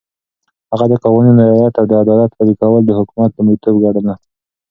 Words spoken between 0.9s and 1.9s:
قوانينو رعایت او